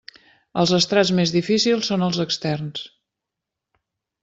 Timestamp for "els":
0.61-0.71, 2.07-2.19